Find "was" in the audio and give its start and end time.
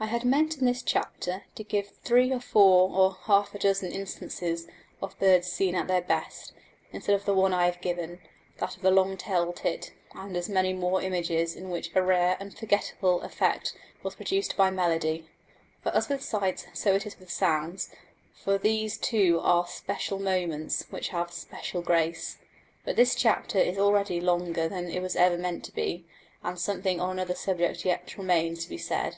14.04-14.14, 25.02-25.16